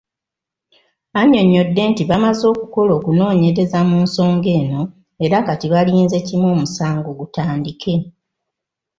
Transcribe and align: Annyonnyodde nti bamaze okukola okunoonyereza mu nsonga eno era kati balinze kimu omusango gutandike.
Annyonnyodde 1.19 1.81
nti 1.91 2.03
bamaze 2.09 2.43
okukola 2.53 2.91
okunoonyereza 2.99 3.79
mu 3.89 3.97
nsonga 4.05 4.49
eno 4.59 4.81
era 5.25 5.37
kati 5.47 5.65
balinze 5.73 6.17
kimu 6.27 6.45
omusango 6.53 7.09
gutandike. 7.19 7.93